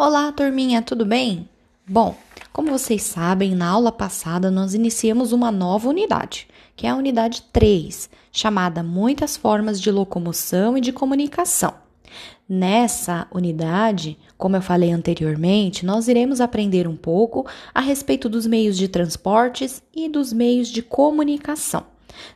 [0.00, 1.48] Olá, turminha, tudo bem?
[1.84, 2.14] Bom,
[2.52, 7.42] como vocês sabem, na aula passada nós iniciamos uma nova unidade, que é a unidade
[7.52, 11.74] 3, chamada Muitas Formas de Locomoção e de Comunicação.
[12.48, 17.44] Nessa unidade, como eu falei anteriormente, nós iremos aprender um pouco
[17.74, 21.84] a respeito dos meios de transportes e dos meios de comunicação.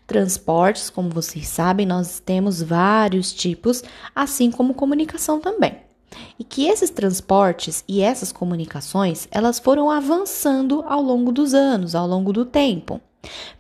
[0.05, 3.85] Transportes, como vocês sabem, nós temos vários tipos,
[4.17, 5.92] assim como comunicação também
[6.43, 12.05] e que esses transportes e essas comunicações elas foram avançando ao longo dos anos, ao
[12.05, 13.01] longo do tempo.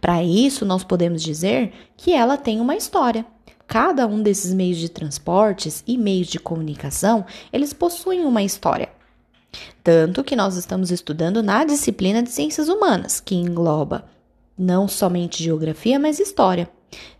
[0.00, 3.24] Para isso, nós podemos dizer que ela tem uma história.
[3.68, 8.88] Cada um desses meios de transportes e meios de comunicação, eles possuem uma história.
[9.84, 14.06] Tanto que nós estamos estudando na disciplina de ciências humanas, que engloba
[14.58, 16.68] não somente geografia, mas história.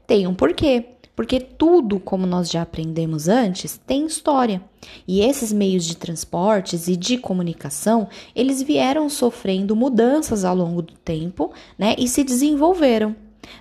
[0.09, 4.63] Tem um porquê porque tudo, como nós já aprendemos antes, tem história.
[5.07, 10.95] E esses meios de transportes e de comunicação, eles vieram sofrendo mudanças ao longo do
[10.95, 13.15] tempo, né, e se desenvolveram.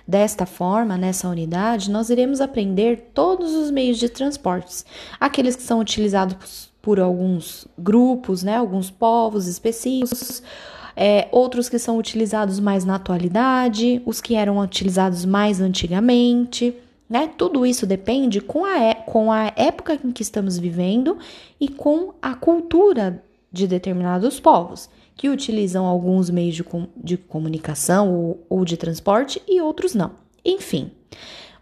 [0.06, 4.86] Desta forma, nessa unidade, nós iremos aprender todos os meios de transportes,
[5.20, 10.42] aqueles que são utilizados por alguns grupos, né, alguns povos específicos,
[10.96, 16.74] é, outros que são utilizados mais na atualidade, os que eram utilizados mais antigamente.
[17.12, 17.30] Né?
[17.36, 21.18] Tudo isso depende com a, é, com a época em que estamos vivendo
[21.60, 26.64] e com a cultura de determinados povos, que utilizam alguns meios de,
[26.96, 30.12] de comunicação ou, ou de transporte e outros não.
[30.42, 30.90] Enfim,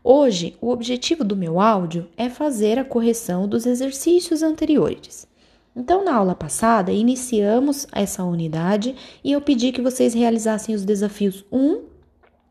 [0.05, 5.27] hoje o objetivo do meu áudio é fazer a correção dos exercícios anteriores.
[5.75, 11.45] Então, na aula passada, iniciamos essa unidade e eu pedi que vocês realizassem os desafios
[11.51, 11.90] 1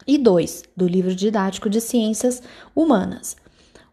[0.08, 2.42] e 2 do livro didático de Ciências
[2.76, 3.36] Humanas.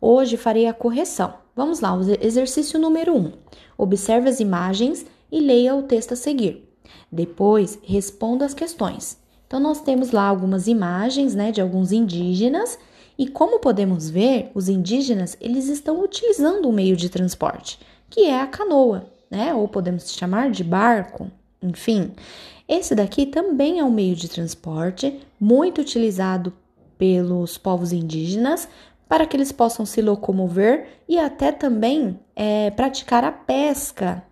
[0.00, 1.34] Hoje farei a correção.
[1.54, 3.18] Vamos lá, exercício número 1.
[3.18, 3.32] Um.
[3.78, 6.68] Observe as imagens e leia o texto a seguir.
[7.10, 9.18] Depois, responda as questões.
[9.46, 12.78] Então, nós temos lá algumas imagens né, de alguns indígenas
[13.19, 17.78] e como podemos ver, os indígenas eles estão utilizando um meio de transporte,
[18.10, 19.54] que é a canoa, né?
[19.54, 21.31] Ou podemos chamar de barco,
[21.62, 22.12] enfim.
[22.69, 26.53] Esse daqui também é um meio de transporte muito utilizado
[26.99, 28.69] pelos povos indígenas
[29.09, 34.22] para que eles possam se locomover e até também é, praticar a pesca,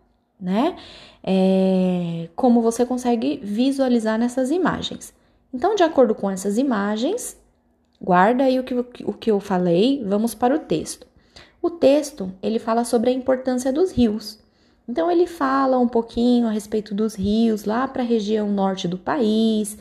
[0.40, 0.76] né?
[1.22, 5.14] É, como você consegue visualizar nessas imagens.
[5.52, 7.36] Então, de acordo com essas imagens,
[8.00, 11.06] guarda aí o que, o que eu falei, vamos para o texto.
[11.62, 14.43] O texto ele fala sobre a importância dos rios.
[14.88, 18.98] Então ele fala um pouquinho a respeito dos rios lá para a região norte do
[18.98, 19.78] país.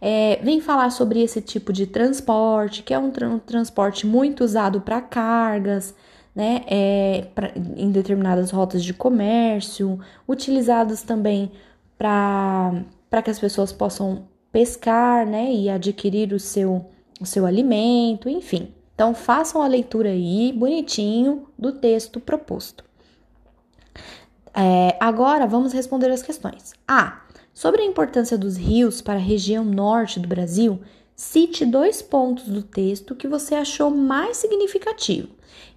[0.00, 4.42] É, vem falar sobre esse tipo de transporte, que é um, tra um transporte muito
[4.42, 5.94] usado para cargas,
[6.34, 11.52] né, é, pra, em determinadas rotas de comércio, utilizados também
[11.98, 16.86] para que as pessoas possam pescar, né, e adquirir o seu,
[17.20, 18.72] o seu alimento, enfim.
[18.94, 22.89] Então façam a leitura aí, bonitinho, do texto proposto.
[24.54, 26.72] É, agora vamos responder as questões.
[26.86, 27.22] A.
[27.52, 30.80] Sobre a importância dos rios para a região norte do Brasil,
[31.14, 35.28] cite dois pontos do texto que você achou mais significativo.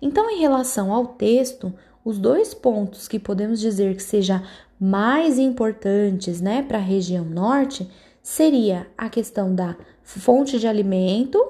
[0.01, 1.73] Então, em relação ao texto,
[2.05, 4.41] os dois pontos que podemos dizer que sejam
[4.79, 7.89] mais importantes né, para a região norte
[8.21, 11.41] seria a questão da fonte de alimento,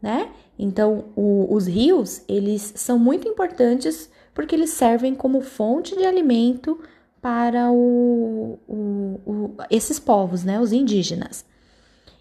[0.00, 0.30] né?
[0.58, 6.78] Então, o, os rios, eles são muito importantes porque eles servem como fonte de alimento
[7.22, 11.44] para o, o, o, esses povos, né, os indígenas.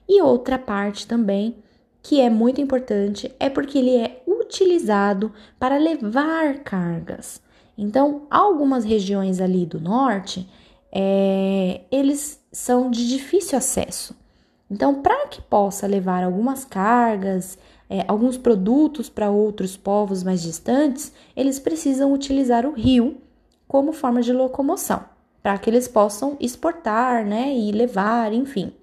[0.08, 1.58] E outra parte também
[2.02, 7.42] que é muito importante é porque ele é utilizado para levar cargas.
[7.78, 10.50] Então, algumas regiões ali do norte,
[10.92, 14.16] é, eles são de difícil acesso.
[14.72, 17.58] Então, para que possa levar algumas cargas
[17.90, 23.18] é, alguns produtos para outros povos mais distantes, eles precisam utilizar o rio
[23.68, 25.03] como forma de locomoção,
[25.41, 28.73] para que eles possam exportar, né, e levar, enfim,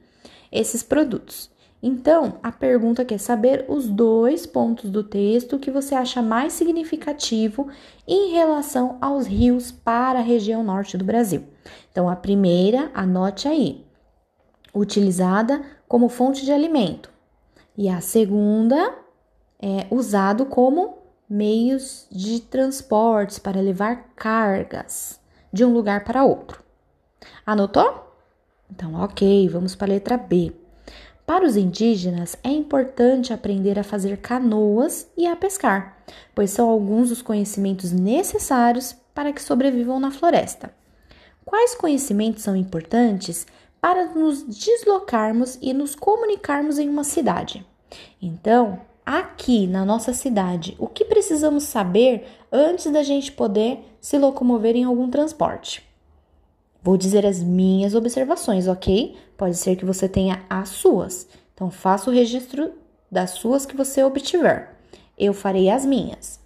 [0.51, 1.51] esses produtos.
[1.83, 7.67] Então, a pergunta quer saber os dois pontos do texto que você acha mais significativo
[8.07, 11.43] em relação aos rios para a região norte do Brasil.
[11.91, 13.85] Então, a primeira, anote aí,
[14.73, 17.11] utilizada como fonte de alimento.
[17.77, 18.95] E a segunda
[19.61, 20.99] é usado como
[21.29, 25.19] meios de transportes para levar cargas
[25.53, 26.63] de um lugar para outro.
[27.47, 28.13] Anotou?
[28.71, 30.53] Então, ok, vamos para a letra B.
[31.27, 35.99] Para os indígenas, é importante aprender a fazer canoas e a pescar,
[36.35, 40.75] pois são alguns dos conhecimentos necessários para que sobrevivam na floresta.
[41.45, 43.47] quais conhecimentos são importantes
[43.83, 47.67] para nos deslocarmos e nos comunicarmos em uma cidade.
[48.23, 54.77] Então, aqui na nossa cidade, o que precisamos saber antes da gente poder se locomover
[54.77, 55.83] em algum transporte?
[56.81, 59.17] Vou dizer as minhas observações, ok?
[59.37, 61.27] Pode ser que você tenha as suas.
[61.53, 62.71] Então, faça o registro
[63.11, 64.77] das suas que você obtiver.
[65.19, 66.41] Eu farei as minhas.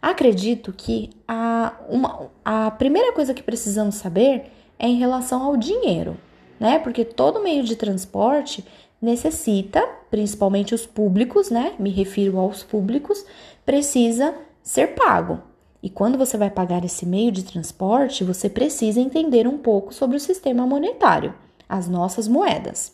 [0.00, 4.50] Acredito que a, uma, a primeira coisa que precisamos saber
[4.80, 6.16] é em relação ao dinheiro,
[6.62, 6.78] né?
[6.78, 8.64] Porque todo meio de transporte
[9.00, 11.72] necessita, principalmente os públicos, né?
[11.76, 13.26] Me refiro aos públicos,
[13.66, 14.32] precisa
[14.62, 15.40] ser pago.
[15.82, 20.16] E quando você vai pagar esse meio de transporte, você precisa entender um pouco sobre
[20.16, 21.34] o sistema monetário,
[21.68, 22.92] as nossas moedas.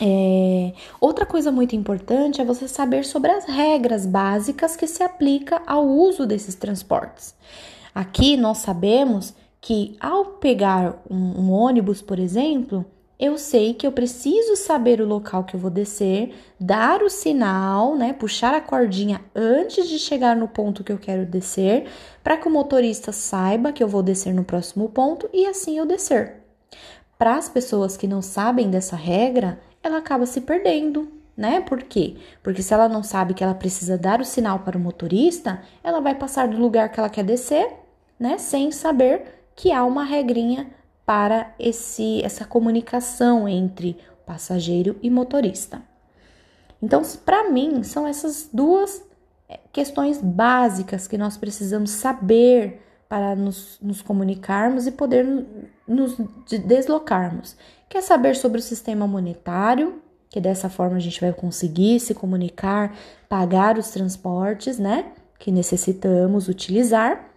[0.00, 5.62] É, outra coisa muito importante é você saber sobre as regras básicas que se aplica
[5.64, 7.36] ao uso desses transportes.
[7.94, 12.84] Aqui nós sabemos que ao pegar um, um ônibus, por exemplo,
[13.16, 17.94] eu sei que eu preciso saber o local que eu vou descer, dar o sinal,
[17.94, 21.86] né, puxar a cordinha antes de chegar no ponto que eu quero descer,
[22.24, 25.86] para que o motorista saiba que eu vou descer no próximo ponto e assim eu
[25.86, 26.42] descer.
[27.16, 31.06] Para as pessoas que não sabem dessa regra, ela acaba se perdendo,
[31.36, 31.60] né?
[31.60, 32.16] Por quê?
[32.42, 36.00] Porque se ela não sabe que ela precisa dar o sinal para o motorista, ela
[36.00, 37.72] vai passar do lugar que ela quer descer,
[38.18, 40.68] né, sem saber que há uma regrinha
[41.06, 45.80] para esse, essa comunicação entre passageiro e motorista.
[46.82, 49.00] Então, para mim, são essas duas
[49.48, 55.24] eh, questões básicas que nós precisamos saber para nos, nos comunicarmos e poder
[55.86, 56.16] nos
[56.66, 57.56] deslocarmos.
[57.88, 62.96] Quer saber sobre o sistema monetário, que dessa forma a gente vai conseguir se comunicar,
[63.28, 67.28] pagar os transportes, né, que necessitamos utilizar,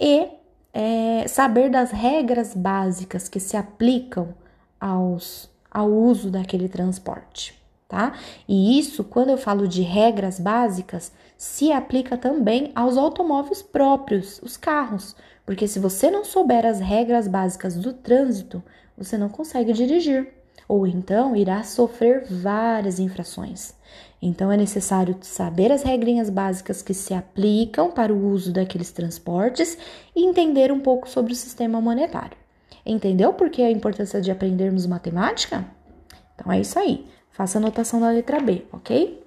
[0.00, 0.38] e
[0.72, 4.34] é, saber das regras básicas que se aplicam
[4.80, 8.14] aos, ao uso daquele transporte, tá?
[8.46, 14.56] E isso, quando eu falo de regras básicas, se aplica também aos automóveis próprios, os
[14.56, 15.16] carros,
[15.46, 18.62] porque se você não souber as regras básicas do trânsito,
[18.96, 20.28] você não consegue dirigir,
[20.68, 23.74] ou então irá sofrer várias infrações.
[24.20, 29.78] Então é necessário saber as regrinhas básicas que se aplicam para o uso daqueles transportes
[30.14, 32.36] e entender um pouco sobre o sistema monetário.
[32.84, 35.64] Entendeu por que a importância de aprendermos matemática?
[36.34, 37.06] Então é isso aí.
[37.30, 39.22] Faça a anotação da letra B, ok?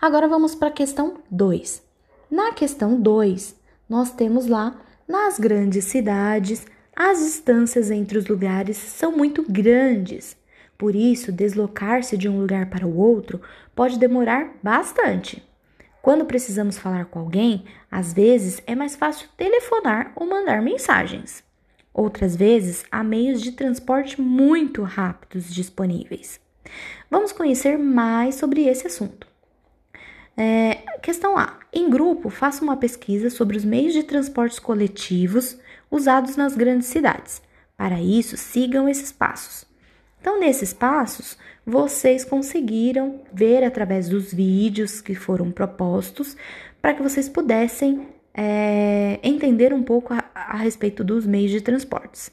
[0.00, 1.82] Agora vamos para a questão 2.
[2.30, 3.54] Na questão 2,
[3.88, 6.66] nós temos lá nas grandes cidades,
[6.96, 10.36] as distâncias entre os lugares são muito grandes
[10.82, 13.40] por isso, deslocar-se de um lugar para o outro
[13.72, 15.40] pode demorar bastante.
[16.02, 21.44] Quando precisamos falar com alguém, às vezes é mais fácil telefonar ou mandar mensagens.
[21.94, 26.40] Outras vezes, há meios de transporte muito rápidos disponíveis.
[27.08, 29.28] Vamos conhecer mais sobre esse assunto.
[30.36, 31.60] É, questão A.
[31.72, 35.56] Em grupo, faça uma pesquisa sobre os meios de transportes coletivos
[35.88, 37.40] usados nas grandes cidades.
[37.76, 39.70] Para isso, sigam esses passos.
[40.22, 41.36] Então, nesses passos,
[41.66, 46.36] vocês conseguiram ver através dos vídeos que foram propostos
[46.80, 52.30] para que vocês pudessem é, entender um pouco a, a respeito dos meios de transportes.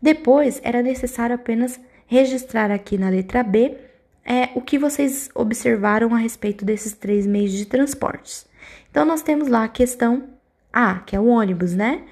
[0.00, 3.76] Depois, era necessário apenas registrar aqui na letra B
[4.24, 8.46] é, o que vocês observaram a respeito desses três meios de transportes.
[8.88, 10.28] Então, nós temos lá a questão
[10.72, 12.04] A, que é o ônibus, né?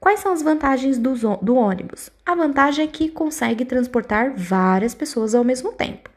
[0.00, 2.10] Quais são as vantagens do, do ônibus?
[2.24, 6.10] A vantagem é que consegue transportar várias pessoas ao mesmo tempo.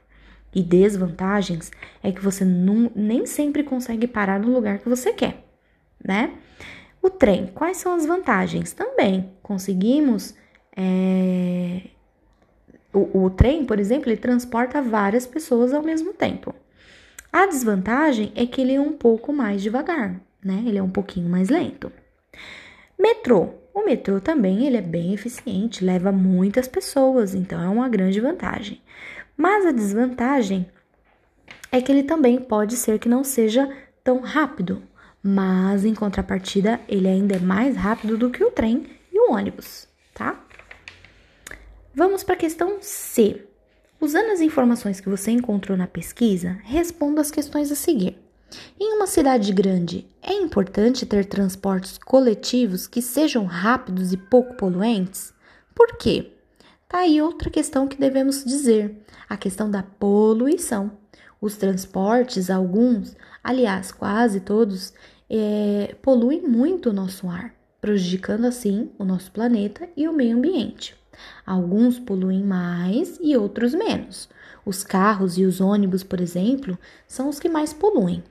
[0.54, 1.72] E desvantagens
[2.04, 5.46] é que você não, nem sempre consegue parar no lugar que você quer,
[6.04, 6.34] né?
[7.02, 8.74] O trem, quais são as vantagens?
[8.74, 10.36] Também conseguimos.
[10.76, 11.82] É...
[12.94, 16.54] O, o trem, por exemplo, ele transporta várias pessoas ao mesmo tempo.
[17.32, 20.64] A desvantagem é que ele é um pouco mais devagar, né?
[20.68, 21.92] Ele é um pouquinho mais lento.
[23.00, 23.61] Metrô.
[23.74, 28.82] O metrô também ele é bem eficiente, leva muitas pessoas, então é uma grande vantagem.
[29.38, 30.68] Mas a desvantagem
[31.72, 33.72] é que ele também pode ser que não seja
[34.04, 34.84] tão rápido,
[35.24, 39.88] mas em contrapartida ele ainda é mais rápido do que o trem e o ônibus,
[40.14, 40.44] tá?
[41.94, 43.46] Vamos para a questão C.
[44.00, 48.18] Usando as informações que você encontrou na pesquisa, responda as questões a seguir.
[48.80, 55.34] Em uma cidade grande, é importante ter transportes coletivos que sejam rápidos e pouco poluentes?
[55.74, 56.34] Por quê?
[56.88, 60.92] Tá aí outra questão que devemos dizer: a questão da poluição.
[61.40, 64.94] Os transportes, alguns, aliás, quase todos,
[65.30, 67.54] é, poluem muito o nosso ar.
[67.80, 70.96] prejudicando assim o nosso planeta e o meio ambiente.
[71.46, 74.30] Alguns poluem mais e outros menos.
[74.66, 76.78] Os carros e os ônibus, por exemplo,
[77.08, 78.24] são os que mais poluem.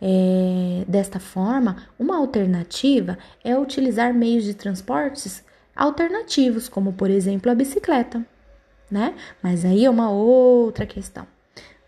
[0.00, 5.42] É, desta forma, uma alternativa é utilizar meios de transportes
[5.74, 8.24] alternativos, como por exemplo a bicicleta,
[8.90, 9.14] né?
[9.42, 11.26] Mas aí é uma outra questão.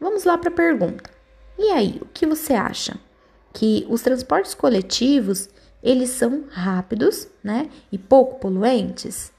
[0.00, 1.10] Vamos lá para a pergunta.
[1.58, 2.96] E aí, o que você acha?
[3.52, 5.48] Que os transportes coletivos,
[5.82, 7.68] eles são rápidos, né?
[7.90, 9.32] E pouco poluentes?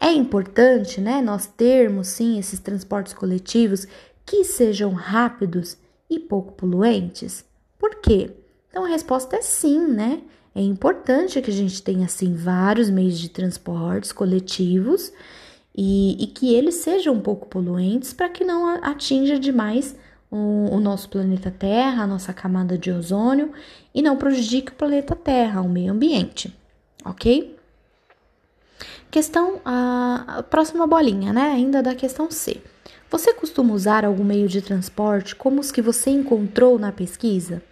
[0.00, 3.86] É importante, né, nós termos sim esses transportes coletivos
[4.24, 5.76] que sejam rápidos
[6.08, 7.47] e pouco poluentes?
[7.78, 8.30] Por quê?
[8.70, 10.20] Então a resposta é sim, né?
[10.54, 15.12] É importante que a gente tenha assim vários meios de transportes coletivos
[15.76, 19.94] e, e que eles sejam um pouco poluentes para que não atinja demais
[20.30, 23.52] o, o, nosso planeta Terra, a nossa camada de ozônio
[23.94, 26.52] e não prejudique o planeta Terra, o meio ambiente,
[27.04, 27.56] ok?
[29.10, 31.52] Questão, a, a próxima bolinha, né?
[31.52, 32.60] Ainda da questão C.
[33.10, 37.62] Você costuma usar algum meio de transporte como os que você encontrou na pesquisa?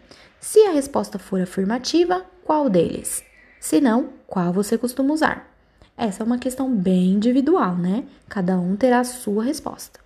[0.41, 3.23] Se a resposta for afirmativa, qual deles?
[3.61, 5.53] Se não, qual você costuma usar?
[5.95, 8.05] Essa é uma questão bem individual, né?
[8.29, 10.01] Cada um terá a sua resposta.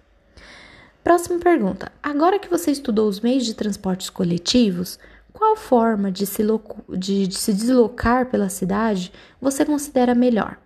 [1.04, 1.92] Próxima pergunta.
[2.02, 4.98] Agora que você estudou os meios de transportes coletivos,
[5.32, 6.42] qual forma de se,
[6.88, 10.58] de, de se deslocar pela cidade você considera melhor?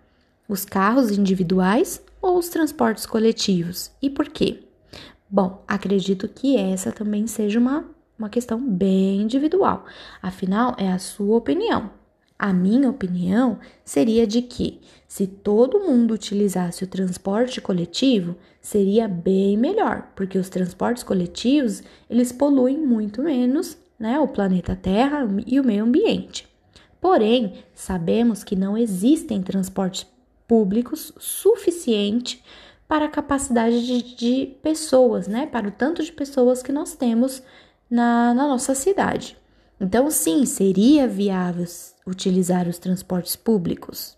[0.49, 3.91] Os carros individuais ou os transportes coletivos?
[4.01, 4.63] E por quê?
[5.29, 7.85] Bom, acredito que essa também seja uma,
[8.17, 9.85] uma questão bem individual.
[10.21, 11.91] Afinal, é a sua opinião.
[12.37, 19.55] A minha opinião seria de que, se todo mundo utilizasse o transporte coletivo, seria bem
[19.55, 25.63] melhor, porque os transportes coletivos eles poluem muito menos, né, o planeta Terra e o
[25.63, 26.47] meio ambiente.
[26.99, 30.05] Porém, sabemos que não existem transportes
[30.47, 32.43] públicos suficiente
[32.87, 35.47] para a capacidade de, de, pessoas, né?
[35.47, 37.41] Para o tanto de pessoas que nós temos
[37.89, 39.37] na, na nossa cidade.
[39.79, 41.65] Então, sim, seria viável
[42.05, 44.15] utilizar os transportes públicos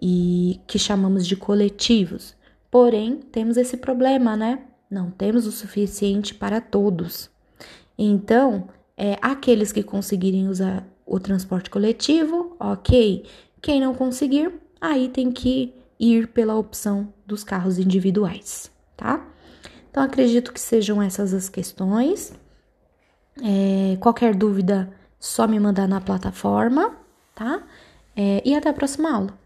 [0.00, 2.34] e que chamamos de coletivos.
[2.70, 4.60] Porém, temos esse problema, né?
[4.90, 7.30] Não temos o suficiente para todos.
[7.98, 13.24] Então, é, aqueles que conseguirem usar o transporte coletivo, ok.
[13.60, 14.52] Quem não conseguir,
[14.88, 19.24] aí tem que ir pela opção dos carros individuais, tá?
[19.90, 22.34] Então, acredito que sejam essas as questões.
[23.42, 26.94] É, qualquer dúvida, só me mandar na plataforma,
[27.34, 27.62] tá?
[28.14, 29.45] É, e até a próxima aula.